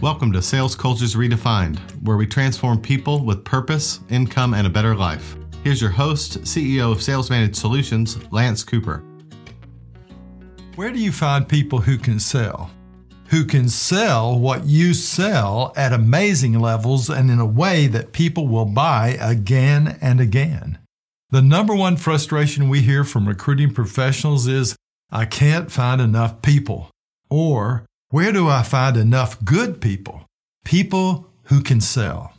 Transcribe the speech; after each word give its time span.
Welcome 0.00 0.30
to 0.34 0.42
Sales 0.42 0.76
Cultures 0.76 1.16
Redefined, 1.16 1.80
where 2.04 2.16
we 2.16 2.24
transform 2.24 2.80
people 2.80 3.24
with 3.24 3.44
purpose, 3.44 3.98
income, 4.10 4.54
and 4.54 4.64
a 4.64 4.70
better 4.70 4.94
life. 4.94 5.34
Here's 5.64 5.80
your 5.80 5.90
host, 5.90 6.40
CEO 6.42 6.92
of 6.92 7.02
Sales 7.02 7.30
Managed 7.30 7.56
Solutions, 7.56 8.16
Lance 8.32 8.62
Cooper. 8.62 9.02
Where 10.76 10.92
do 10.92 11.00
you 11.00 11.10
find 11.10 11.48
people 11.48 11.80
who 11.80 11.98
can 11.98 12.20
sell? 12.20 12.70
Who 13.30 13.44
can 13.44 13.68
sell 13.68 14.38
what 14.38 14.66
you 14.66 14.94
sell 14.94 15.72
at 15.74 15.92
amazing 15.92 16.60
levels 16.60 17.10
and 17.10 17.28
in 17.28 17.40
a 17.40 17.44
way 17.44 17.88
that 17.88 18.12
people 18.12 18.46
will 18.46 18.66
buy 18.66 19.18
again 19.20 19.98
and 20.00 20.20
again? 20.20 20.78
The 21.30 21.42
number 21.42 21.74
one 21.74 21.96
frustration 21.96 22.68
we 22.68 22.82
hear 22.82 23.02
from 23.02 23.26
recruiting 23.26 23.74
professionals 23.74 24.46
is 24.46 24.76
I 25.10 25.24
can't 25.24 25.72
find 25.72 26.00
enough 26.00 26.40
people. 26.40 26.88
Or 27.28 27.84
where 28.10 28.32
do 28.32 28.48
I 28.48 28.62
find 28.62 28.96
enough 28.96 29.44
good 29.44 29.82
people? 29.82 30.24
People 30.64 31.26
who 31.44 31.62
can 31.62 31.80
sell. 31.80 32.32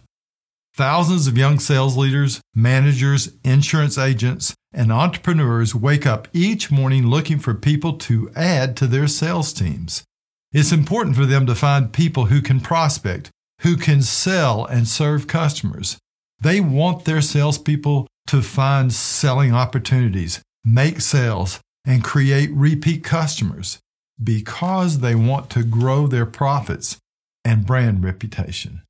Thousands 0.73 1.27
of 1.27 1.37
young 1.37 1.59
sales 1.59 1.95
leaders, 1.95 2.41
managers, 2.55 3.33
insurance 3.43 3.97
agents, 3.97 4.55
and 4.73 4.91
entrepreneurs 4.91 5.75
wake 5.75 6.07
up 6.07 6.27
each 6.33 6.71
morning 6.71 7.05
looking 7.05 7.37
for 7.37 7.53
people 7.53 7.93
to 7.93 8.31
add 8.35 8.75
to 8.77 8.87
their 8.87 9.07
sales 9.07 9.53
teams. 9.53 10.03
It's 10.51 10.71
important 10.71 11.15
for 11.15 11.27
them 11.27 11.45
to 11.45 11.53
find 11.53 11.93
people 11.93 12.25
who 12.25 12.41
can 12.41 12.61
prospect, 12.61 13.29
who 13.61 13.77
can 13.77 14.01
sell 14.01 14.65
and 14.65 14.87
serve 14.87 15.27
customers. 15.27 15.99
They 16.41 16.61
want 16.61 17.05
their 17.05 17.21
salespeople 17.21 18.07
to 18.27 18.41
find 18.41 18.91
selling 18.91 19.53
opportunities, 19.53 20.41
make 20.65 21.01
sales, 21.01 21.59
and 21.85 22.03
create 22.03 22.49
repeat 22.53 23.03
customers 23.03 23.79
because 24.21 24.99
they 24.99 25.15
want 25.15 25.49
to 25.51 25.63
grow 25.63 26.07
their 26.07 26.25
profits 26.25 26.97
and 27.45 27.65
brand 27.65 28.03
reputation. 28.03 28.81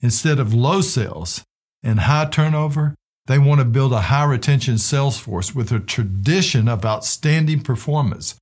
Instead 0.00 0.38
of 0.38 0.52
low 0.52 0.80
sales 0.80 1.44
and 1.82 2.00
high 2.00 2.26
turnover, 2.26 2.94
they 3.26 3.38
want 3.38 3.60
to 3.60 3.64
build 3.64 3.92
a 3.92 4.02
high 4.02 4.24
retention 4.24 4.78
sales 4.78 5.18
force 5.18 5.54
with 5.54 5.72
a 5.72 5.80
tradition 5.80 6.68
of 6.68 6.84
outstanding 6.84 7.60
performance, 7.60 8.36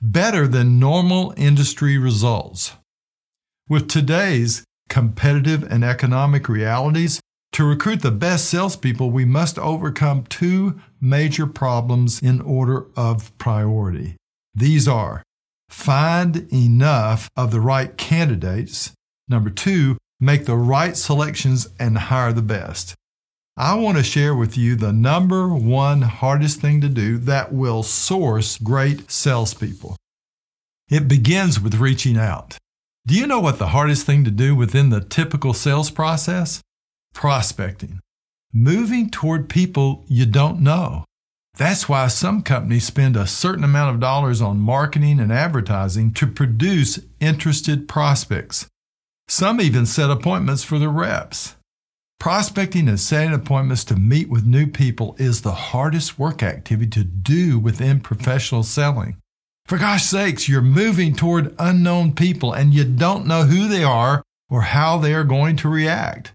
better 0.00 0.46
than 0.46 0.78
normal 0.78 1.32
industry 1.36 1.96
results. 1.96 2.72
With 3.68 3.88
today's 3.88 4.64
competitive 4.88 5.62
and 5.62 5.84
economic 5.84 6.48
realities, 6.48 7.20
to 7.52 7.64
recruit 7.64 8.02
the 8.02 8.10
best 8.10 8.50
salespeople, 8.50 9.10
we 9.10 9.24
must 9.24 9.58
overcome 9.58 10.24
two 10.24 10.80
major 11.00 11.46
problems 11.46 12.20
in 12.20 12.40
order 12.42 12.86
of 12.96 13.36
priority. 13.38 14.16
These 14.54 14.86
are 14.86 15.22
find 15.68 16.46
enough 16.52 17.28
of 17.36 17.50
the 17.50 17.60
right 17.60 17.96
candidates. 17.96 18.92
Number 19.28 19.50
two, 19.50 19.98
make 20.20 20.46
the 20.46 20.56
right 20.56 20.96
selections 20.96 21.68
and 21.78 21.98
hire 21.98 22.32
the 22.32 22.42
best. 22.42 22.94
I 23.56 23.74
want 23.74 23.96
to 23.96 24.02
share 24.02 24.34
with 24.34 24.58
you 24.58 24.76
the 24.76 24.92
number 24.92 25.48
one 25.48 26.02
hardest 26.02 26.60
thing 26.60 26.82
to 26.82 26.88
do 26.88 27.16
that 27.18 27.52
will 27.52 27.82
source 27.82 28.58
great 28.58 29.10
salespeople. 29.10 29.96
It 30.90 31.08
begins 31.08 31.58
with 31.58 31.76
reaching 31.76 32.18
out. 32.18 32.58
Do 33.06 33.14
you 33.14 33.26
know 33.26 33.40
what 33.40 33.58
the 33.58 33.68
hardest 33.68 34.04
thing 34.04 34.24
to 34.24 34.30
do 34.30 34.54
within 34.54 34.90
the 34.90 35.00
typical 35.00 35.54
sales 35.54 35.90
process? 35.90 36.60
Prospecting. 37.14 38.00
Moving 38.52 39.10
toward 39.10 39.48
people 39.48 40.04
you 40.06 40.26
don't 40.26 40.60
know. 40.60 41.04
That's 41.56 41.88
why 41.88 42.08
some 42.08 42.42
companies 42.42 42.86
spend 42.86 43.16
a 43.16 43.26
certain 43.26 43.64
amount 43.64 43.94
of 43.94 44.00
dollars 44.00 44.42
on 44.42 44.60
marketing 44.60 45.18
and 45.18 45.32
advertising 45.32 46.12
to 46.14 46.26
produce 46.26 47.00
interested 47.18 47.88
prospects. 47.88 48.66
Some 49.26 49.60
even 49.60 49.86
set 49.86 50.10
appointments 50.10 50.64
for 50.64 50.78
the 50.78 50.90
reps. 50.90 51.56
Prospecting 52.20 52.88
and 52.88 53.00
setting 53.00 53.32
appointments 53.32 53.84
to 53.84 53.96
meet 53.96 54.28
with 54.28 54.44
new 54.44 54.66
people 54.66 55.16
is 55.18 55.40
the 55.40 55.52
hardest 55.52 56.18
work 56.18 56.42
activity 56.42 56.90
to 56.90 57.04
do 57.04 57.58
within 57.58 58.00
professional 58.00 58.62
selling. 58.62 59.16
For 59.64 59.78
gosh 59.78 60.04
sakes, 60.04 60.48
you're 60.48 60.62
moving 60.62 61.14
toward 61.14 61.54
unknown 61.58 62.14
people 62.14 62.52
and 62.52 62.74
you 62.74 62.84
don't 62.84 63.26
know 63.26 63.44
who 63.44 63.66
they 63.66 63.82
are 63.82 64.22
or 64.50 64.60
how 64.62 64.98
they 64.98 65.14
are 65.14 65.24
going 65.24 65.56
to 65.56 65.68
react. 65.68 66.32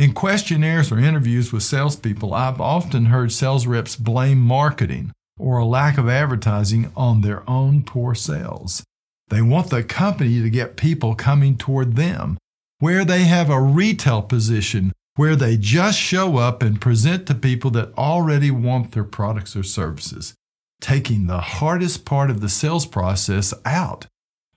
In 0.00 0.14
questionnaires 0.14 0.90
or 0.90 0.98
interviews 0.98 1.52
with 1.52 1.62
salespeople, 1.62 2.32
I've 2.32 2.58
often 2.58 3.04
heard 3.06 3.32
sales 3.32 3.66
reps 3.66 3.96
blame 3.96 4.38
marketing 4.38 5.12
or 5.38 5.58
a 5.58 5.66
lack 5.66 5.98
of 5.98 6.08
advertising 6.08 6.90
on 6.96 7.20
their 7.20 7.42
own 7.46 7.82
poor 7.82 8.14
sales. 8.14 8.82
They 9.28 9.42
want 9.42 9.68
the 9.68 9.82
company 9.82 10.40
to 10.40 10.48
get 10.48 10.78
people 10.78 11.14
coming 11.14 11.58
toward 11.58 11.96
them, 11.96 12.38
where 12.78 13.04
they 13.04 13.24
have 13.24 13.50
a 13.50 13.60
retail 13.60 14.22
position 14.22 14.94
where 15.16 15.36
they 15.36 15.58
just 15.58 15.98
show 15.98 16.38
up 16.38 16.62
and 16.62 16.80
present 16.80 17.26
to 17.26 17.34
people 17.34 17.70
that 17.72 17.92
already 17.98 18.50
want 18.50 18.92
their 18.92 19.04
products 19.04 19.54
or 19.54 19.62
services, 19.62 20.32
taking 20.80 21.26
the 21.26 21.42
hardest 21.42 22.06
part 22.06 22.30
of 22.30 22.40
the 22.40 22.48
sales 22.48 22.86
process 22.86 23.52
out 23.66 24.06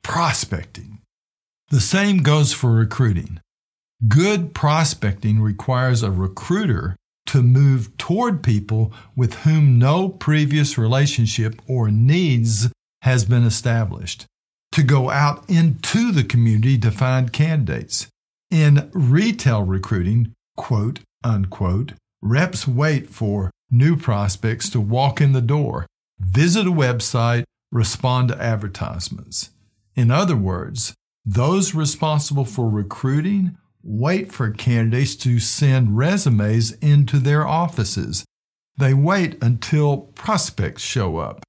prospecting. 0.03 0.99
The 1.69 1.81
same 1.81 2.19
goes 2.19 2.53
for 2.53 2.71
recruiting. 2.71 3.41
Good 4.07 4.53
prospecting 4.53 5.39
requires 5.39 6.03
a 6.03 6.11
recruiter 6.11 6.97
to 7.27 7.41
move 7.41 7.95
toward 7.97 8.43
people 8.43 8.91
with 9.15 9.35
whom 9.43 9.79
no 9.79 10.09
previous 10.09 10.77
relationship 10.77 11.61
or 11.67 11.89
needs 11.89 12.69
has 13.03 13.23
been 13.23 13.45
established, 13.45 14.25
to 14.73 14.83
go 14.83 15.09
out 15.09 15.49
into 15.49 16.11
the 16.11 16.23
community 16.23 16.77
to 16.79 16.91
find 16.91 17.31
candidates. 17.31 18.07
In 18.51 18.89
retail 18.93 19.63
recruiting, 19.63 20.33
quote 20.57 20.99
unquote, 21.23 21.93
reps 22.21 22.67
wait 22.67 23.09
for 23.09 23.51
new 23.71 23.95
prospects 23.95 24.69
to 24.71 24.81
walk 24.81 25.21
in 25.21 25.31
the 25.31 25.41
door, 25.41 25.87
visit 26.19 26.67
a 26.67 26.71
website, 26.71 27.45
respond 27.71 28.27
to 28.29 28.41
advertisements. 28.41 29.51
In 29.95 30.11
other 30.11 30.35
words, 30.35 30.93
those 31.25 31.73
responsible 31.73 32.45
for 32.45 32.69
recruiting 32.69 33.57
wait 33.83 34.31
for 34.31 34.49
candidates 34.51 35.15
to 35.17 35.39
send 35.39 35.97
resumes 35.97 36.71
into 36.73 37.19
their 37.19 37.45
offices. 37.45 38.25
They 38.77 38.93
wait 38.93 39.41
until 39.43 39.97
prospects 40.15 40.81
show 40.81 41.17
up. 41.17 41.43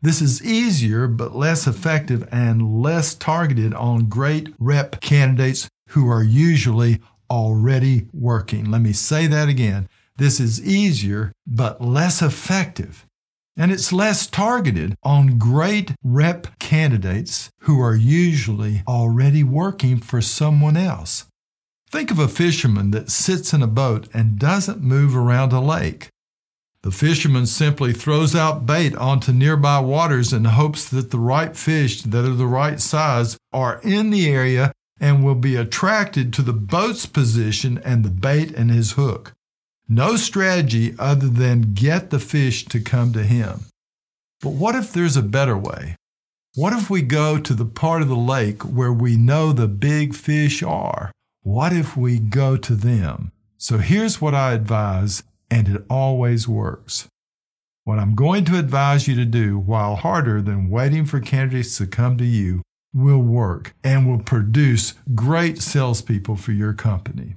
This 0.00 0.20
is 0.20 0.44
easier 0.44 1.06
but 1.06 1.36
less 1.36 1.66
effective 1.66 2.28
and 2.32 2.80
less 2.80 3.14
targeted 3.14 3.74
on 3.74 4.08
great 4.08 4.52
rep 4.58 5.00
candidates 5.00 5.68
who 5.90 6.08
are 6.08 6.24
usually 6.24 7.00
already 7.30 8.08
working. 8.12 8.70
Let 8.70 8.80
me 8.80 8.92
say 8.92 9.26
that 9.26 9.48
again. 9.48 9.88
This 10.16 10.40
is 10.40 10.64
easier 10.64 11.32
but 11.46 11.80
less 11.80 12.22
effective. 12.22 13.06
And 13.56 13.70
it's 13.70 13.92
less 13.92 14.26
targeted 14.26 14.96
on 15.02 15.38
great 15.38 15.92
rep 16.02 16.58
candidates 16.58 17.50
who 17.60 17.80
are 17.80 17.94
usually 17.94 18.82
already 18.88 19.44
working 19.44 19.98
for 19.98 20.20
someone 20.20 20.76
else. 20.76 21.26
Think 21.92 22.10
of 22.10 22.18
a 22.18 22.26
fisherman 22.26 22.90
that 22.92 23.10
sits 23.10 23.52
in 23.52 23.60
a 23.60 23.66
boat 23.66 24.08
and 24.14 24.38
doesn't 24.38 24.80
move 24.80 25.14
around 25.14 25.52
a 25.52 25.60
lake. 25.60 26.08
The 26.80 26.90
fisherman 26.90 27.44
simply 27.44 27.92
throws 27.92 28.34
out 28.34 28.64
bait 28.64 28.96
onto 28.96 29.30
nearby 29.30 29.78
waters 29.80 30.32
and 30.32 30.46
hopes 30.46 30.88
that 30.88 31.10
the 31.10 31.18
right 31.18 31.54
fish 31.54 32.00
that 32.00 32.24
are 32.24 32.34
the 32.34 32.46
right 32.46 32.80
size 32.80 33.36
are 33.52 33.78
in 33.84 34.08
the 34.08 34.26
area 34.26 34.72
and 35.00 35.22
will 35.22 35.34
be 35.34 35.54
attracted 35.54 36.32
to 36.32 36.40
the 36.40 36.54
boat's 36.54 37.04
position 37.04 37.76
and 37.84 38.06
the 38.06 38.10
bait 38.10 38.52
and 38.52 38.70
his 38.70 38.92
hook. 38.92 39.34
No 39.86 40.16
strategy 40.16 40.94
other 40.98 41.28
than 41.28 41.74
get 41.74 42.08
the 42.08 42.18
fish 42.18 42.64
to 42.66 42.80
come 42.80 43.12
to 43.12 43.22
him. 43.22 43.66
But 44.40 44.54
what 44.54 44.74
if 44.74 44.94
there's 44.94 45.18
a 45.18 45.22
better 45.22 45.58
way? 45.58 45.96
What 46.54 46.72
if 46.72 46.88
we 46.88 47.02
go 47.02 47.38
to 47.38 47.52
the 47.52 47.66
part 47.66 48.00
of 48.00 48.08
the 48.08 48.16
lake 48.16 48.62
where 48.62 48.92
we 48.92 49.18
know 49.18 49.52
the 49.52 49.68
big 49.68 50.14
fish 50.14 50.62
are? 50.62 51.12
What 51.42 51.72
if 51.72 51.96
we 51.96 52.20
go 52.20 52.56
to 52.56 52.74
them? 52.76 53.32
So 53.58 53.78
here's 53.78 54.20
what 54.20 54.32
I 54.32 54.52
advise, 54.52 55.24
and 55.50 55.68
it 55.68 55.84
always 55.90 56.46
works. 56.46 57.08
What 57.82 57.98
I'm 57.98 58.14
going 58.14 58.44
to 58.44 58.58
advise 58.58 59.08
you 59.08 59.16
to 59.16 59.24
do, 59.24 59.58
while 59.58 59.96
harder 59.96 60.40
than 60.40 60.70
waiting 60.70 61.04
for 61.04 61.18
candidates 61.18 61.76
to 61.78 61.86
come 61.88 62.16
to 62.18 62.24
you, 62.24 62.62
will 62.94 63.22
work 63.22 63.74
and 63.82 64.06
will 64.06 64.22
produce 64.22 64.94
great 65.16 65.60
salespeople 65.60 66.36
for 66.36 66.52
your 66.52 66.74
company. 66.74 67.34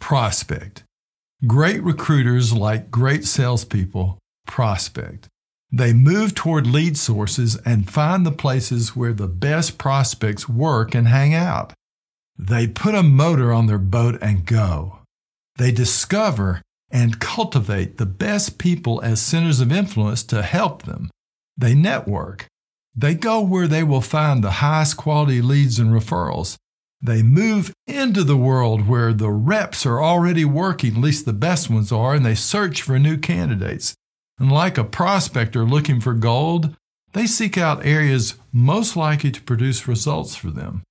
Prospect. 0.00 0.82
Great 1.46 1.80
recruiters, 1.80 2.52
like 2.52 2.90
great 2.90 3.24
salespeople, 3.24 4.18
prospect. 4.48 5.28
They 5.70 5.92
move 5.92 6.34
toward 6.34 6.66
lead 6.66 6.96
sources 6.96 7.56
and 7.64 7.88
find 7.88 8.26
the 8.26 8.32
places 8.32 8.96
where 8.96 9.12
the 9.12 9.28
best 9.28 9.78
prospects 9.78 10.48
work 10.48 10.92
and 10.92 11.06
hang 11.06 11.34
out. 11.34 11.72
They 12.44 12.66
put 12.66 12.96
a 12.96 13.04
motor 13.04 13.52
on 13.52 13.66
their 13.66 13.78
boat 13.78 14.18
and 14.20 14.44
go. 14.44 14.98
They 15.58 15.70
discover 15.70 16.60
and 16.90 17.20
cultivate 17.20 17.98
the 17.98 18.06
best 18.06 18.58
people 18.58 19.00
as 19.02 19.22
centers 19.22 19.60
of 19.60 19.70
influence 19.70 20.24
to 20.24 20.42
help 20.42 20.82
them. 20.82 21.08
They 21.56 21.76
network. 21.76 22.46
They 22.96 23.14
go 23.14 23.40
where 23.40 23.68
they 23.68 23.84
will 23.84 24.00
find 24.00 24.42
the 24.42 24.58
highest 24.58 24.96
quality 24.96 25.40
leads 25.40 25.78
and 25.78 25.90
referrals. 25.90 26.56
They 27.00 27.22
move 27.22 27.72
into 27.86 28.24
the 28.24 28.36
world 28.36 28.88
where 28.88 29.12
the 29.12 29.30
reps 29.30 29.86
are 29.86 30.02
already 30.02 30.44
working, 30.44 30.96
at 30.96 31.00
least 31.00 31.26
the 31.26 31.32
best 31.32 31.70
ones 31.70 31.92
are, 31.92 32.14
and 32.14 32.26
they 32.26 32.34
search 32.34 32.82
for 32.82 32.98
new 32.98 33.18
candidates. 33.18 33.94
And 34.40 34.50
like 34.50 34.76
a 34.76 34.84
prospector 34.84 35.64
looking 35.64 36.00
for 36.00 36.12
gold, 36.12 36.74
they 37.12 37.28
seek 37.28 37.56
out 37.56 37.86
areas 37.86 38.34
most 38.50 38.96
likely 38.96 39.30
to 39.30 39.42
produce 39.42 39.86
results 39.86 40.34
for 40.34 40.50
them. 40.50 40.82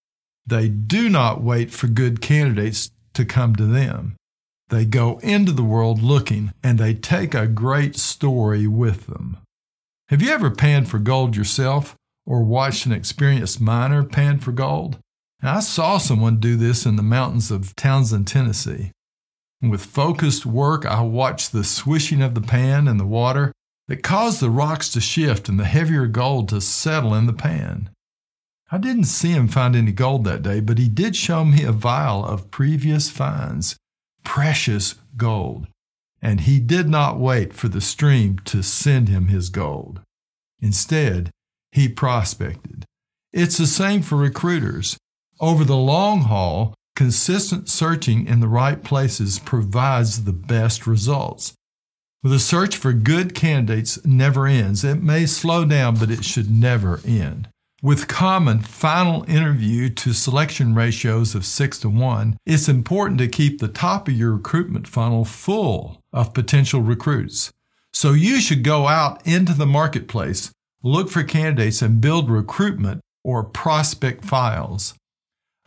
They 0.51 0.67
do 0.67 1.09
not 1.09 1.41
wait 1.41 1.71
for 1.71 1.87
good 1.87 2.19
candidates 2.19 2.91
to 3.13 3.23
come 3.23 3.55
to 3.55 3.65
them. 3.65 4.17
They 4.67 4.83
go 4.83 5.17
into 5.19 5.53
the 5.53 5.63
world 5.63 6.01
looking 6.01 6.51
and 6.61 6.77
they 6.77 6.93
take 6.93 7.33
a 7.33 7.47
great 7.47 7.95
story 7.95 8.67
with 8.67 9.07
them. 9.07 9.37
Have 10.09 10.21
you 10.21 10.29
ever 10.29 10.51
panned 10.51 10.89
for 10.89 10.99
gold 10.99 11.37
yourself 11.37 11.95
or 12.25 12.43
watched 12.43 12.85
an 12.85 12.91
experienced 12.91 13.61
miner 13.61 14.03
pan 14.03 14.39
for 14.39 14.51
gold? 14.51 14.99
Now, 15.41 15.55
I 15.55 15.59
saw 15.61 15.97
someone 15.97 16.41
do 16.41 16.57
this 16.57 16.85
in 16.85 16.97
the 16.97 17.01
mountains 17.01 17.49
of 17.49 17.73
Townsend, 17.77 18.27
Tennessee. 18.27 18.91
With 19.61 19.85
focused 19.85 20.45
work, 20.45 20.85
I 20.85 20.99
watched 20.99 21.53
the 21.53 21.63
swishing 21.63 22.21
of 22.21 22.35
the 22.35 22.41
pan 22.41 22.89
in 22.89 22.97
the 22.97 23.05
water 23.05 23.53
that 23.87 24.03
caused 24.03 24.41
the 24.41 24.49
rocks 24.49 24.89
to 24.89 24.99
shift 24.99 25.47
and 25.47 25.57
the 25.57 25.63
heavier 25.63 26.07
gold 26.07 26.49
to 26.49 26.59
settle 26.59 27.15
in 27.15 27.25
the 27.25 27.31
pan. 27.31 27.89
I 28.73 28.77
didn't 28.77 29.03
see 29.03 29.31
him 29.31 29.49
find 29.49 29.75
any 29.75 29.91
gold 29.91 30.23
that 30.23 30.43
day, 30.43 30.61
but 30.61 30.77
he 30.77 30.87
did 30.87 31.15
show 31.15 31.43
me 31.43 31.63
a 31.63 31.73
vial 31.73 32.23
of 32.23 32.51
previous 32.51 33.09
finds, 33.09 33.75
precious 34.23 34.95
gold. 35.17 35.67
And 36.21 36.41
he 36.41 36.59
did 36.59 36.87
not 36.87 37.19
wait 37.19 37.51
for 37.51 37.67
the 37.67 37.81
stream 37.81 38.39
to 38.45 38.61
send 38.61 39.09
him 39.09 39.27
his 39.27 39.49
gold. 39.49 39.99
Instead, 40.61 41.31
he 41.73 41.89
prospected. 41.89 42.85
It's 43.33 43.57
the 43.57 43.67
same 43.67 44.01
for 44.03 44.15
recruiters. 44.15 44.97
Over 45.41 45.65
the 45.65 45.75
long 45.75 46.21
haul, 46.21 46.73
consistent 46.95 47.67
searching 47.67 48.25
in 48.25 48.39
the 48.39 48.47
right 48.47 48.81
places 48.81 49.39
provides 49.39 50.23
the 50.23 50.33
best 50.33 50.87
results. 50.87 51.53
The 52.23 52.39
search 52.39 52.77
for 52.77 52.93
good 52.93 53.33
candidates 53.33 54.03
never 54.05 54.45
ends. 54.47 54.83
It 54.83 55.01
may 55.01 55.25
slow 55.25 55.65
down, 55.65 55.95
but 55.95 56.11
it 56.11 56.23
should 56.23 56.51
never 56.51 57.01
end. 57.03 57.49
With 57.83 58.07
common 58.07 58.59
final 58.59 59.23
interview 59.27 59.89
to 59.89 60.13
selection 60.13 60.75
ratios 60.75 61.33
of 61.33 61.43
6 61.43 61.79
to 61.79 61.89
1, 61.89 62.37
it's 62.45 62.69
important 62.69 63.17
to 63.17 63.27
keep 63.27 63.57
the 63.57 63.67
top 63.67 64.07
of 64.07 64.13
your 64.13 64.33
recruitment 64.33 64.87
funnel 64.87 65.25
full 65.25 65.99
of 66.13 66.35
potential 66.35 66.81
recruits. 66.81 67.51
So 67.91 68.13
you 68.13 68.39
should 68.39 68.63
go 68.63 68.87
out 68.87 69.25
into 69.25 69.53
the 69.53 69.65
marketplace, 69.65 70.51
look 70.83 71.09
for 71.09 71.23
candidates, 71.23 71.81
and 71.81 71.99
build 71.99 72.29
recruitment 72.29 73.01
or 73.23 73.43
prospect 73.43 74.25
files. 74.25 74.93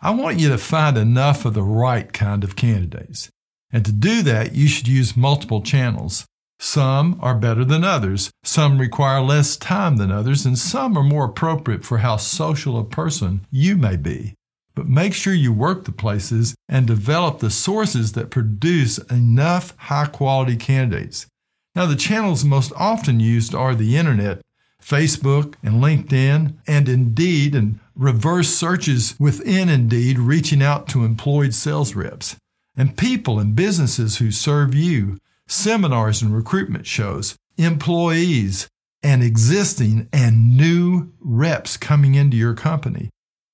I 0.00 0.12
want 0.12 0.38
you 0.38 0.48
to 0.50 0.58
find 0.58 0.96
enough 0.96 1.44
of 1.44 1.54
the 1.54 1.64
right 1.64 2.12
kind 2.12 2.44
of 2.44 2.54
candidates. 2.54 3.28
And 3.72 3.84
to 3.86 3.92
do 3.92 4.22
that, 4.22 4.54
you 4.54 4.68
should 4.68 4.86
use 4.86 5.16
multiple 5.16 5.62
channels. 5.62 6.26
Some 6.58 7.18
are 7.20 7.34
better 7.34 7.64
than 7.64 7.84
others, 7.84 8.30
some 8.42 8.78
require 8.78 9.20
less 9.20 9.56
time 9.56 9.96
than 9.96 10.10
others, 10.10 10.46
and 10.46 10.58
some 10.58 10.96
are 10.96 11.02
more 11.02 11.24
appropriate 11.24 11.84
for 11.84 11.98
how 11.98 12.16
social 12.16 12.78
a 12.78 12.84
person 12.84 13.46
you 13.50 13.76
may 13.76 13.96
be. 13.96 14.34
But 14.74 14.88
make 14.88 15.14
sure 15.14 15.34
you 15.34 15.52
work 15.52 15.84
the 15.84 15.92
places 15.92 16.54
and 16.68 16.86
develop 16.86 17.38
the 17.38 17.50
sources 17.50 18.12
that 18.12 18.30
produce 18.30 18.98
enough 18.98 19.76
high 19.76 20.06
quality 20.06 20.56
candidates. 20.56 21.26
Now, 21.74 21.86
the 21.86 21.96
channels 21.96 22.44
most 22.44 22.72
often 22.76 23.20
used 23.20 23.54
are 23.54 23.74
the 23.74 23.96
internet, 23.96 24.40
Facebook 24.82 25.54
and 25.62 25.82
LinkedIn, 25.82 26.54
and 26.66 26.88
Indeed 26.88 27.54
and 27.54 27.80
reverse 27.96 28.50
searches 28.50 29.14
within 29.18 29.68
Indeed, 29.68 30.18
reaching 30.18 30.62
out 30.62 30.88
to 30.88 31.04
employed 31.04 31.54
sales 31.54 31.94
reps, 31.94 32.36
and 32.76 32.96
people 32.96 33.38
and 33.38 33.56
businesses 33.56 34.18
who 34.18 34.30
serve 34.30 34.74
you, 34.74 35.18
seminars 35.46 36.22
and 36.22 36.34
recruitment 36.34 36.86
shows, 36.86 37.36
employees, 37.56 38.68
and 39.02 39.22
existing 39.22 40.08
and 40.12 40.56
new 40.56 41.12
reps 41.20 41.76
coming 41.76 42.14
into 42.14 42.36
your 42.36 42.54
company. 42.54 43.10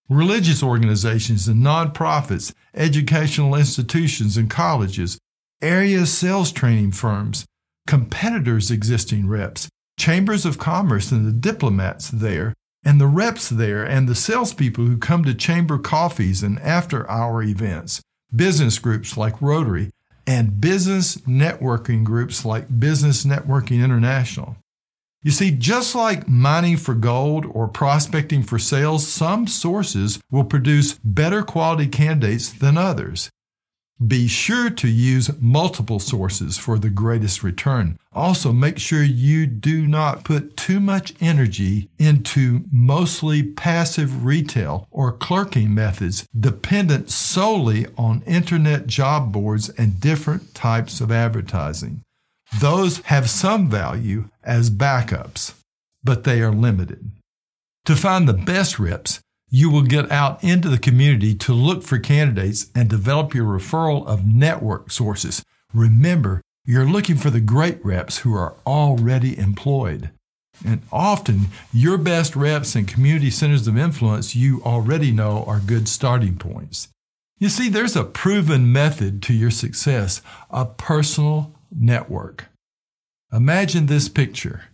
Religious 0.08 0.62
organizations 0.62 1.48
and 1.48 1.64
nonprofits, 1.64 2.52
educational 2.75 3.54
institutions 3.54 4.37
and 4.37 4.48
colleges, 4.48 5.19
area 5.60 6.06
sales 6.06 6.52
training 6.52 6.92
firms, 6.92 7.44
competitors' 7.87 8.70
existing 8.70 9.28
reps, 9.28 9.69
chambers 9.98 10.46
of 10.46 10.58
commerce 10.58 11.12
and 11.12 11.26
the 11.26 11.32
diplomats 11.32 12.10
there, 12.10 12.54
and 12.82 13.00
the 13.00 13.06
reps 13.06 13.48
there 13.48 13.84
and 13.84 14.08
the 14.08 14.14
salespeople 14.14 14.84
who 14.84 14.96
come 14.96 15.25
to 15.25 15.34
chamber 15.34 15.78
coffees 15.78 16.42
and 16.42 16.58
after 16.60 17.08
hour 17.10 17.42
events, 17.42 18.00
business 18.34 18.78
groups 18.78 19.16
like 19.16 19.40
Rotary, 19.42 19.90
and 20.30 20.60
business 20.60 21.16
networking 21.26 22.04
groups 22.04 22.44
like 22.44 22.78
Business 22.78 23.24
Networking 23.24 23.82
International. 23.82 24.56
You 25.24 25.32
see, 25.32 25.50
just 25.50 25.96
like 25.96 26.28
mining 26.28 26.76
for 26.76 26.94
gold 26.94 27.44
or 27.50 27.66
prospecting 27.66 28.44
for 28.44 28.56
sales, 28.56 29.08
some 29.08 29.48
sources 29.48 30.20
will 30.30 30.44
produce 30.44 31.00
better 31.02 31.42
quality 31.42 31.88
candidates 31.88 32.48
than 32.48 32.78
others. 32.78 33.28
Be 34.05 34.29
sure 34.29 34.70
to 34.70 34.88
use 34.88 35.31
multiple 35.41 35.99
sources 35.99 36.56
for 36.56 36.79
the 36.79 36.88
greatest 36.88 37.43
return. 37.43 37.99
Also, 38.14 38.50
make 38.50 38.79
sure 38.79 39.02
you 39.02 39.47
do 39.47 39.87
not 39.87 40.25
put 40.25 40.56
too 40.56 40.81
much 40.81 41.12
energy 41.20 41.91
into 41.99 42.64
mostly 42.73 43.43
passive 43.43 44.25
retail 44.25 44.88
or 44.91 45.12
clerking 45.12 45.75
methods 45.75 46.26
dependent 46.38 47.11
solely 47.11 47.87
on 47.99 48.23
internet 48.26 48.87
job 48.87 49.32
boards 49.32 49.69
and 49.70 50.00
different 50.00 50.55
types 50.55 51.02
of 51.02 51.12
advertising. 51.12 52.00
Those 52.58 52.99
have 53.02 53.29
some 53.29 53.69
value 53.69 54.31
as 54.43 54.70
backups, 54.70 55.52
but 56.02 56.25
they 56.25 56.41
are 56.41 56.52
limited. 56.52 57.11
To 57.85 57.94
find 57.94 58.26
the 58.26 58.32
best 58.32 58.79
reps, 58.79 59.20
you 59.50 59.69
will 59.69 59.82
get 59.82 60.11
out 60.11 60.43
into 60.43 60.69
the 60.69 60.79
community 60.79 61.35
to 61.35 61.52
look 61.52 61.82
for 61.82 61.99
candidates 61.99 62.70
and 62.75 62.88
develop 62.88 63.35
your 63.35 63.47
referral 63.47 64.06
of 64.06 64.25
network 64.25 64.91
sources. 64.91 65.44
Remember, 65.75 66.41
you're 66.64 66.87
looking 66.87 67.17
for 67.17 67.31
the 67.31 67.41
great 67.41 67.85
reps 67.85 68.19
who 68.19 68.35
are 68.35 68.55
already 68.67 69.37
employed. 69.37 70.11
And 70.64 70.82
often, 70.93 71.47
your 71.73 71.99
best 71.99 72.37
reps 72.37 72.75
and 72.75 72.87
community 72.87 73.31
centers 73.31 73.67
of 73.67 73.76
influence 73.76 74.37
you 74.37 74.62
already 74.62 75.11
know 75.11 75.44
are 75.47 75.58
good 75.58 75.88
starting 75.88 76.37
points. 76.37 76.88
You 77.38 77.49
see, 77.49 77.69
there's 77.69 77.97
a 77.97 78.05
proven 78.05 78.71
method 78.71 79.23
to 79.25 79.33
your 79.33 79.50
success 79.50 80.21
a 80.50 80.66
personal 80.66 81.54
network. 81.75 82.49
Imagine 83.33 83.87
this 83.87 84.09
picture. 84.09 84.64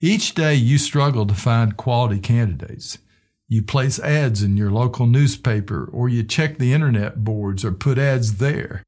Each 0.00 0.34
day 0.34 0.54
you 0.54 0.78
struggle 0.78 1.26
to 1.26 1.34
find 1.34 1.76
quality 1.76 2.18
candidates. 2.18 2.98
You 3.48 3.62
place 3.62 4.00
ads 4.00 4.42
in 4.42 4.56
your 4.56 4.72
local 4.72 5.06
newspaper, 5.06 5.88
or 5.92 6.08
you 6.08 6.24
check 6.24 6.58
the 6.58 6.72
internet 6.72 7.22
boards 7.22 7.64
or 7.64 7.70
put 7.70 7.96
ads 7.96 8.38
there. 8.38 8.82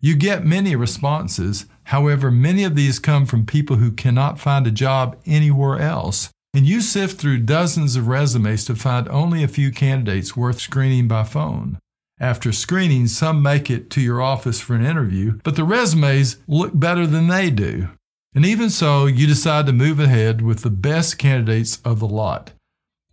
You 0.00 0.16
get 0.16 0.46
many 0.46 0.74
responses. 0.74 1.66
However, 1.84 2.30
many 2.30 2.64
of 2.64 2.74
these 2.74 2.98
come 2.98 3.26
from 3.26 3.44
people 3.44 3.76
who 3.76 3.90
cannot 3.90 4.40
find 4.40 4.66
a 4.66 4.70
job 4.70 5.18
anywhere 5.26 5.78
else. 5.78 6.30
And 6.54 6.64
you 6.64 6.80
sift 6.80 7.20
through 7.20 7.40
dozens 7.40 7.96
of 7.96 8.08
resumes 8.08 8.64
to 8.64 8.74
find 8.74 9.06
only 9.08 9.42
a 9.42 9.48
few 9.48 9.70
candidates 9.70 10.34
worth 10.34 10.60
screening 10.60 11.06
by 11.06 11.24
phone. 11.24 11.78
After 12.18 12.50
screening, 12.50 13.08
some 13.08 13.42
make 13.42 13.70
it 13.70 13.90
to 13.90 14.00
your 14.00 14.22
office 14.22 14.58
for 14.58 14.74
an 14.74 14.84
interview, 14.84 15.38
but 15.44 15.54
the 15.54 15.64
resumes 15.64 16.38
look 16.48 16.72
better 16.74 17.06
than 17.06 17.28
they 17.28 17.50
do. 17.50 17.90
And 18.34 18.46
even 18.46 18.70
so, 18.70 19.06
you 19.06 19.26
decide 19.26 19.66
to 19.66 19.72
move 19.72 20.00
ahead 20.00 20.40
with 20.40 20.62
the 20.62 20.70
best 20.70 21.18
candidates 21.18 21.80
of 21.84 22.00
the 22.00 22.08
lot 22.08 22.52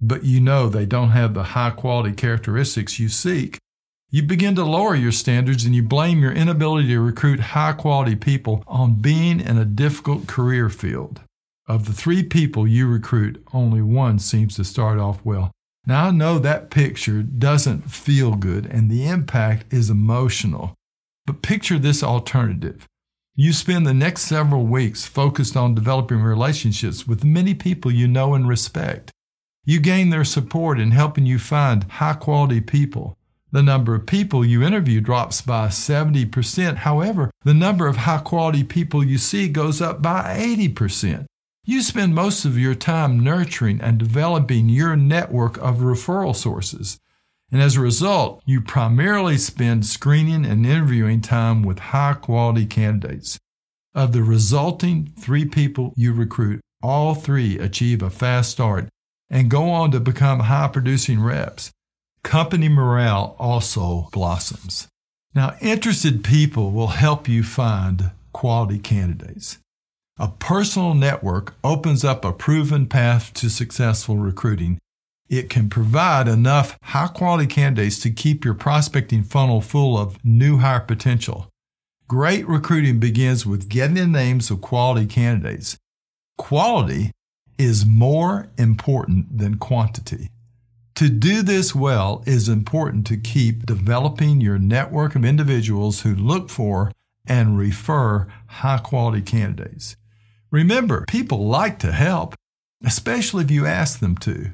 but 0.02 0.24
you 0.24 0.40
know 0.40 0.70
they 0.70 0.86
don't 0.86 1.10
have 1.10 1.34
the 1.34 1.44
high 1.44 1.72
quality 1.72 2.14
characteristics 2.14 3.00
you 3.00 3.10
seek, 3.10 3.60
you 4.10 4.24
begin 4.24 4.56
to 4.56 4.64
lower 4.64 4.96
your 4.96 5.12
standards 5.12 5.66
and 5.66 5.76
you 5.76 5.84
blame 5.84 6.22
your 6.22 6.32
inability 6.32 6.88
to 6.90 7.00
recruit 7.00 7.40
high 7.40 7.74
quality 7.74 8.16
people 8.16 8.64
on 8.68 9.02
being 9.02 9.40
in 9.42 9.58
a 9.58 9.66
difficult 9.66 10.28
career 10.28 10.70
field. 10.70 11.22
Of 11.68 11.86
the 11.86 11.94
three 11.94 12.24
people 12.24 12.68
you 12.68 12.88
recruit, 12.88 13.44
only 13.52 13.82
one 13.82 14.20
seems 14.20 14.56
to 14.56 14.64
start 14.64 15.00
off 15.00 15.26
well. 15.26 15.52
Now, 15.88 16.06
I 16.06 16.12
know 16.12 16.40
that 16.40 16.70
picture 16.70 17.24
doesn't 17.24 17.92
feel 17.92 18.36
good 18.36 18.66
and 18.68 18.90
the 18.90 19.08
impact 19.08 19.74
is 19.74 19.90
emotional, 19.90 20.76
but 21.26 21.42
picture 21.42 21.78
this 21.78 22.04
alternative. 22.04 22.88
You 23.36 23.52
spend 23.52 23.86
the 23.86 23.94
next 23.94 24.22
several 24.22 24.66
weeks 24.66 25.06
focused 25.06 25.58
on 25.58 25.76
developing 25.76 26.22
relationships 26.22 27.06
with 27.06 27.26
many 27.26 27.54
people 27.54 27.92
you 27.92 28.08
know 28.08 28.34
and 28.34 28.48
respect. 28.48 29.12
You 29.68 29.80
gain 29.80 30.12
their 30.12 30.24
support 30.24 30.80
in 30.80 30.92
helping 30.92 31.26
you 31.26 31.40
find 31.40 31.86
high 31.86 32.14
quality 32.14 32.62
people. 32.62 33.18
The 33.52 33.64
number 33.64 33.96
of 33.96 34.06
people 34.06 34.46
you 34.46 34.62
interview 34.62 35.02
drops 35.02 35.42
by 35.42 35.70
70%. 35.70 36.78
However, 36.78 37.32
the 37.44 37.56
number 37.56 37.88
of 37.88 37.98
high 37.98 38.20
quality 38.20 38.64
people 38.64 39.04
you 39.04 39.18
see 39.18 39.48
goes 39.48 39.82
up 39.82 40.04
by 40.04 40.38
80%. 40.38 41.26
You 41.66 41.82
spend 41.82 42.14
most 42.14 42.46
of 42.46 42.60
your 42.60 42.76
time 42.76 43.24
nurturing 43.24 43.82
and 43.82 43.98
developing 43.98 44.70
your 44.70 44.96
network 44.96 45.58
of 45.58 45.78
referral 45.78 46.36
sources. 46.36 47.00
And 47.52 47.60
as 47.60 47.76
a 47.76 47.82
result, 47.82 48.44
you 48.46 48.62
primarily 48.62 49.38
spend 49.40 49.88
screening 49.88 50.46
and 50.46 50.64
interviewing 50.64 51.22
time 51.22 51.64
with 51.64 51.80
high 51.80 52.14
quality 52.14 52.68
candidates. 52.68 53.40
Of 53.96 54.12
the 54.12 54.22
resulting 54.22 55.12
three 55.18 55.46
people 55.46 55.92
you 55.96 56.14
recruit, 56.14 56.62
all 56.84 57.16
three 57.16 57.58
achieve 57.58 58.04
a 58.04 58.12
fast 58.12 58.52
start 58.52 58.90
and 59.30 59.50
go 59.50 59.70
on 59.70 59.92
to 59.92 60.00
become 60.00 60.42
high 60.42 60.68
producing 60.68 61.22
reps. 61.22 61.72
Company 62.24 62.70
morale 62.70 63.36
also 63.40 64.10
blossoms. 64.12 64.88
Now, 65.34 65.56
interested 65.62 66.24
people 66.24 66.72
will 66.72 66.88
help 66.88 67.28
you 67.28 67.44
find 67.44 68.12
quality 68.32 68.80
candidates. 68.80 69.58
A 70.18 70.30
personal 70.30 70.94
network 70.94 71.56
opens 71.64 72.06
up 72.06 72.24
a 72.24 72.32
proven 72.32 72.88
path 72.88 73.34
to 73.34 73.50
successful 73.50 74.16
recruiting. 74.18 74.80
It 75.28 75.50
can 75.50 75.70
provide 75.70 76.28
enough 76.28 76.78
high 76.84 77.08
quality 77.08 77.48
candidates 77.48 78.00
to 78.00 78.12
keep 78.12 78.46
your 78.46 78.54
prospecting 78.54 79.24
funnel 79.24 79.60
full 79.60 79.98
of 79.98 80.24
new 80.24 80.60
hire 80.60 80.80
potential. 80.80 81.50
Great 82.08 82.48
recruiting 82.48 83.00
begins 83.00 83.46
with 83.46 83.68
getting 83.68 83.96
the 83.96 84.08
names 84.08 84.50
of 84.50 84.62
quality 84.62 85.06
candidates. 85.06 85.76
Quality 86.38 87.12
is 87.58 87.86
more 87.86 88.50
important 88.58 89.38
than 89.38 89.56
quantity. 89.58 90.30
To 90.96 91.10
do 91.10 91.42
this 91.42 91.76
well 91.76 92.24
is 92.26 92.48
important 92.48 93.06
to 93.08 93.18
keep 93.18 93.66
developing 93.66 94.40
your 94.40 94.58
network 94.58 95.16
of 95.16 95.26
individuals 95.26 96.02
who 96.02 96.16
look 96.16 96.50
for 96.50 96.92
and 97.28 97.58
refer 97.58 98.28
high 98.48 98.78
quality 98.78 99.22
candidates. 99.22 99.98
Remember, 100.52 101.04
people 101.06 101.48
like 101.48 101.80
to 101.80 101.92
help, 101.92 102.36
especially 102.84 103.44
if 103.44 103.52
you 103.52 103.66
ask 103.66 104.00
them 104.00 104.16
to. 104.20 104.52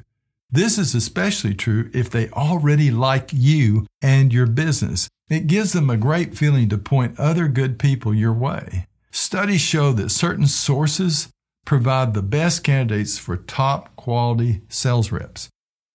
This 0.50 0.78
is 0.78 0.94
especially 0.94 1.54
true 1.54 1.90
if 1.94 2.10
they 2.10 2.28
already 2.30 2.90
like 2.90 3.30
you 3.32 3.86
and 4.02 4.32
your 4.32 4.46
business. 4.46 5.08
It 5.30 5.46
gives 5.46 5.72
them 5.72 5.88
a 5.88 5.96
great 5.96 6.36
feeling 6.36 6.68
to 6.70 6.78
point 6.78 7.18
other 7.20 7.48
good 7.48 7.78
people 7.78 8.12
your 8.12 8.32
way. 8.32 8.86
Studies 9.12 9.60
show 9.60 9.92
that 9.92 10.10
certain 10.10 10.46
sources 10.46 11.28
provide 11.64 12.14
the 12.14 12.22
best 12.22 12.64
candidates 12.64 13.18
for 13.18 13.36
top 13.36 13.94
quality 13.96 14.62
sales 14.68 15.12
reps. 15.12 15.48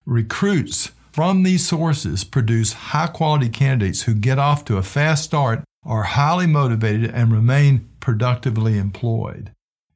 Recruits 0.05 0.91
from 1.12 1.43
these 1.43 1.67
sources 1.67 2.24
produce 2.24 2.74
high 2.74 3.07
quality 3.07 3.50
candidates 3.50 4.03
who 4.03 4.13
get 4.13 4.38
off 4.38 4.63
to 4.65 4.77
a 4.77 4.83
fast 4.83 5.24
start, 5.24 5.63
are 5.83 6.03
highly 6.03 6.45
motivated, 6.45 7.09
and 7.12 7.31
remain 7.31 7.89
productively 8.00 8.77
employed. 8.77 9.51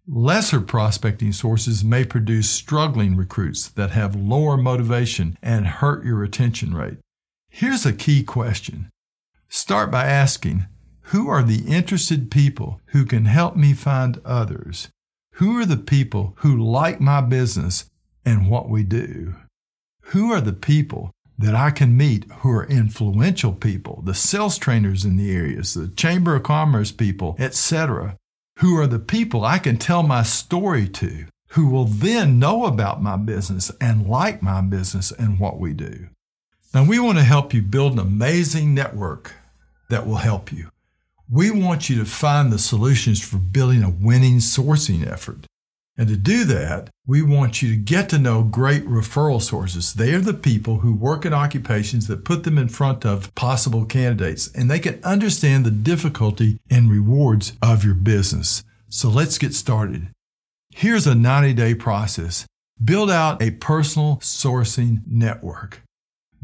Lesser 0.08 0.60
prospecting 0.60 1.32
sources 1.32 1.84
may 1.84 2.04
produce 2.04 2.50
struggling 2.50 3.16
recruits 3.16 3.68
that 3.68 3.92
have 3.92 4.16
lower 4.16 4.58
motivation 4.58 5.38
and 5.44 5.68
hurt 5.68 6.04
your 6.04 6.16
retention 6.16 6.74
rate. 6.74 6.98
Here's 7.50 7.86
a 7.86 7.94
key 7.94 8.24
question. 8.24 8.90
Start 9.48 9.92
by 9.92 10.06
asking, 10.06 10.66
who 11.12 11.30
are 11.30 11.44
the 11.44 11.66
interested 11.68 12.32
people 12.32 12.82
who 12.88 13.06
can 13.06 13.26
help 13.26 13.56
me 13.56 13.74
find 13.74 14.20
others? 14.26 14.90
Who 15.42 15.60
are 15.60 15.66
the 15.66 15.76
people 15.76 16.34
who 16.42 16.56
like 16.56 17.02
my 17.02 17.20
business 17.20 17.90
and 18.24 18.48
what 18.48 18.70
we 18.70 18.84
do? 18.84 19.34
Who 20.12 20.32
are 20.32 20.40
the 20.40 20.54
people 20.54 21.10
that 21.36 21.56
I 21.56 21.72
can 21.72 21.98
meet 21.98 22.32
who 22.32 22.52
are 22.52 22.68
influential 22.68 23.52
people, 23.52 24.04
the 24.06 24.14
sales 24.14 24.60
trainers 24.60 25.04
in 25.04 25.18
the 25.18 25.32
areas, 25.32 25.74
the 25.74 25.88
Chamber 25.88 26.36
of 26.36 26.44
Commerce 26.44 26.92
people, 26.92 27.36
etc., 27.40 28.18
who 28.60 28.78
are 28.78 28.86
the 28.86 29.00
people 29.00 29.44
I 29.44 29.58
can 29.58 29.78
tell 29.78 30.04
my 30.04 30.22
story 30.22 30.88
to, 30.90 31.26
who 31.54 31.72
will 31.72 31.86
then 31.86 32.38
know 32.38 32.66
about 32.66 33.02
my 33.02 33.18
business 33.18 33.72
and 33.82 34.06
like 34.06 34.44
my 34.44 34.62
business 34.62 35.12
and 35.12 35.40
what 35.40 35.60
we 35.60 35.74
do. 35.74 36.10
Now, 36.72 36.84
we 36.84 37.00
want 37.00 37.18
to 37.18 37.24
help 37.24 37.52
you 37.52 37.64
build 37.64 37.94
an 37.94 38.00
amazing 38.00 38.76
network 38.76 39.34
that 39.90 40.06
will 40.06 40.18
help 40.18 40.54
you. 40.54 40.70
We 41.34 41.50
want 41.50 41.90
you 41.90 41.98
to 41.98 42.04
find 42.04 42.52
the 42.52 42.60
solutions 42.60 43.24
for 43.24 43.38
building 43.38 43.84
a 43.84 43.90
winning 43.90 44.40
sourcing 44.40 45.10
effort. 45.10 45.46
And 45.98 46.10
to 46.10 46.18
do 46.18 46.44
that, 46.44 46.90
we 47.08 47.22
want 47.22 47.62
you 47.62 47.70
to 47.70 47.78
get 47.78 48.10
to 48.10 48.20
know 48.20 48.44
great 48.44 48.86
referral 48.86 49.42
sources. 49.42 49.94
They 49.94 50.14
are 50.14 50.20
the 50.20 50.34
people 50.34 50.80
who 50.80 50.94
work 50.94 51.26
in 51.26 51.32
occupations 51.32 52.08
that 52.08 52.26
put 52.26 52.44
them 52.44 52.58
in 52.58 52.68
front 52.68 53.06
of 53.06 53.34
possible 53.34 53.86
candidates, 53.86 54.52
and 54.54 54.70
they 54.70 54.80
can 54.80 55.00
understand 55.06 55.66
the 55.66 55.72
difficulty 55.72 56.60
and 56.70 56.92
rewards 56.92 57.54
of 57.62 57.86
your 57.86 57.96
business. 57.96 58.66
So 58.90 59.08
let's 59.08 59.38
get 59.38 59.54
started. 59.54 60.10
Here's 60.76 61.08
a 61.08 61.16
90 61.16 61.54
day 61.54 61.76
process. 61.76 62.46
Build 62.84 63.10
out 63.10 63.42
a 63.42 63.52
personal 63.52 64.18
sourcing 64.18 65.00
network. 65.08 65.82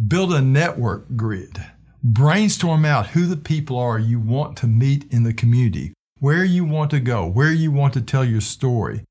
Build 0.07 0.31
a 0.31 0.41
network 0.41 1.17
grid. 1.17 1.61
Brainstorm 2.03 2.85
out 2.85 3.07
who 3.07 3.25
the 3.25 3.37
people 3.37 3.77
are 3.77 3.97
you 3.97 4.19
want 4.19 4.55
to 4.57 4.67
meet 4.67 5.11
in 5.11 5.23
the 5.23 5.33
community, 5.33 5.93
where 6.19 6.43
you 6.43 6.63
want 6.63 6.91
to 6.91 6.99
go, 6.99 7.25
where 7.25 7.51
you 7.51 7.71
want 7.71 7.93
to 7.95 8.01
tell 8.01 8.23
your 8.23 8.41
story. 8.41 9.03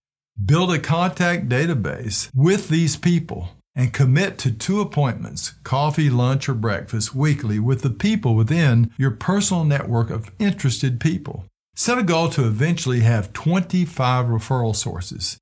Build 0.43 0.73
a 0.73 0.79
contact 0.79 1.49
database 1.49 2.31
with 2.33 2.69
these 2.69 2.97
people 2.97 3.51
and 3.75 3.93
commit 3.93 4.39
to 4.39 4.53
two 4.53 4.81
appointments, 4.81 5.55
coffee, 5.65 6.09
lunch, 6.09 6.49
or 6.49 6.55
breakfast 6.55 7.15
weekly 7.15 7.59
with 7.59 7.83
the 7.83 7.91
people 7.91 8.37
within 8.37 8.93
your 8.97 9.11
personal 9.11 9.65
network 9.65 10.09
of 10.09 10.31
interested 10.39 11.01
people. 11.01 11.45
Set 11.75 11.99
a 11.99 12.03
goal 12.05 12.29
to 12.31 12.47
eventually 12.47 13.01
have 13.01 13.33
25 13.33 14.27
referral 14.27 14.75
sources. 14.75 15.39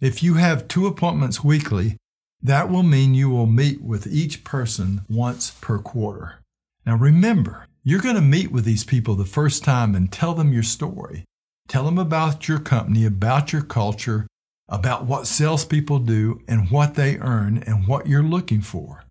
If 0.00 0.22
you 0.22 0.34
have 0.34 0.68
two 0.68 0.86
appointments 0.86 1.42
weekly, 1.42 1.96
that 2.40 2.70
will 2.70 2.84
mean 2.84 3.14
you 3.14 3.28
will 3.28 3.46
meet 3.46 3.82
with 3.82 4.06
each 4.06 4.44
person 4.44 5.02
once 5.08 5.50
per 5.60 5.78
quarter. 5.78 6.38
Now 6.88 6.96
remember, 6.96 7.66
you're 7.84 8.00
going 8.00 8.14
to 8.14 8.22
meet 8.22 8.50
with 8.50 8.64
these 8.64 8.82
people 8.82 9.14
the 9.14 9.26
first 9.26 9.62
time 9.62 9.94
and 9.94 10.10
tell 10.10 10.32
them 10.32 10.54
your 10.54 10.62
story. 10.62 11.24
Tell 11.68 11.84
them 11.84 11.98
about 11.98 12.48
your 12.48 12.60
company, 12.60 13.04
about 13.04 13.52
your 13.52 13.60
culture, 13.60 14.26
about 14.70 15.04
what 15.04 15.26
salespeople 15.26 15.98
do 15.98 16.40
and 16.48 16.70
what 16.70 16.94
they 16.94 17.18
earn 17.18 17.62
and 17.66 17.86
what 17.86 18.06
you're 18.06 18.22
looking 18.22 18.62
for. 18.62 19.04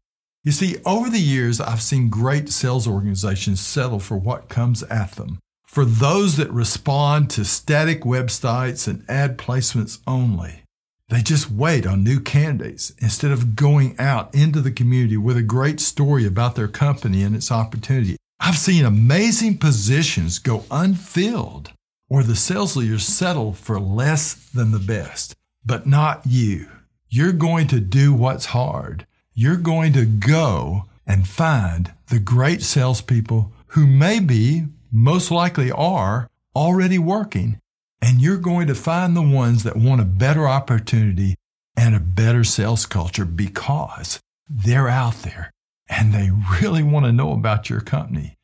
You 0.43 0.53
see, 0.53 0.77
over 0.87 1.07
the 1.07 1.19
years, 1.19 1.61
I've 1.61 1.83
seen 1.83 2.09
great 2.09 2.49
sales 2.49 2.87
organizations 2.87 3.59
settle 3.59 3.99
for 3.99 4.17
what 4.17 4.49
comes 4.49 4.81
at 4.81 5.11
them. 5.11 5.37
For 5.67 5.85
those 5.85 6.35
that 6.37 6.49
respond 6.49 7.29
to 7.29 7.45
static 7.45 8.01
websites 8.01 8.87
and 8.87 9.05
ad 9.07 9.37
placements 9.37 9.99
only, 10.07 10.63
they 11.09 11.21
just 11.21 11.49
wait 11.49 11.85
on 11.85 12.03
new 12.03 12.19
candidates 12.19 12.91
instead 12.99 13.31
of 13.31 13.55
going 13.55 13.95
out 13.97 14.33
into 14.35 14.59
the 14.59 14.71
community 14.71 15.15
with 15.15 15.37
a 15.37 15.43
great 15.43 15.79
story 15.79 16.25
about 16.25 16.55
their 16.55 16.67
company 16.67 17.23
and 17.23 17.35
its 17.35 17.51
opportunity. 17.51 18.17
I've 18.39 18.57
seen 18.57 18.83
amazing 18.83 19.57
positions 19.57 20.37
go 20.39 20.65
unfilled 20.69 21.71
or 22.09 22.23
the 22.23 22.35
sales 22.35 22.75
leaders 22.75 23.05
settle 23.05 23.53
for 23.53 23.79
less 23.79 24.33
than 24.33 24.71
the 24.71 24.79
best. 24.79 25.33
But 25.65 25.87
not 25.87 26.21
you. 26.25 26.67
You're 27.09 27.33
going 27.33 27.67
to 27.67 27.79
do 27.79 28.13
what's 28.13 28.47
hard. 28.47 29.05
You're 29.33 29.57
going 29.57 29.93
to 29.93 30.05
go 30.05 30.85
and 31.05 31.27
find 31.27 31.93
the 32.09 32.19
great 32.19 32.61
salespeople 32.61 33.53
who 33.67 33.87
maybe, 33.87 34.67
most 34.91 35.31
likely 35.31 35.71
are, 35.71 36.29
already 36.55 36.97
working 36.97 37.59
and 38.01 38.21
you're 38.21 38.37
going 38.37 38.67
to 38.67 38.75
find 38.75 39.15
the 39.15 39.21
ones 39.21 39.63
that 39.63 39.75
want 39.75 40.01
a 40.01 40.05
better 40.05 40.47
opportunity 40.47 41.35
and 41.75 41.95
a 41.95 41.99
better 41.99 42.43
sales 42.43 42.85
culture 42.85 43.25
because 43.25 44.19
they're 44.49 44.87
out 44.87 45.21
there 45.23 45.51
and 45.89 46.13
they 46.13 46.29
really 46.61 46.83
want 46.83 47.05
to 47.05 47.11
know 47.11 47.31
about 47.31 47.69
your 47.69 47.81
company. 47.81 48.35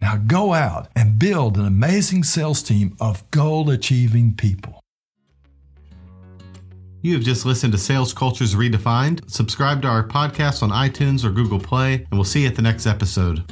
Now 0.00 0.16
go 0.16 0.52
out 0.52 0.88
and 0.94 1.18
build 1.18 1.56
an 1.56 1.66
amazing 1.66 2.24
sales 2.24 2.62
team 2.62 2.96
of 3.00 3.28
goal 3.30 3.70
achieving 3.70 4.34
people. 4.34 4.80
You 7.00 7.14
have 7.14 7.22
just 7.22 7.46
listened 7.46 7.72
to 7.72 7.78
Sales 7.78 8.12
Cultures 8.12 8.54
Redefined. 8.54 9.30
Subscribe 9.30 9.82
to 9.82 9.88
our 9.88 10.06
podcast 10.06 10.62
on 10.62 10.70
iTunes 10.70 11.24
or 11.24 11.30
Google 11.30 11.60
Play, 11.60 11.94
and 11.94 12.08
we'll 12.12 12.24
see 12.24 12.42
you 12.42 12.48
at 12.48 12.56
the 12.56 12.62
next 12.62 12.86
episode. 12.86 13.44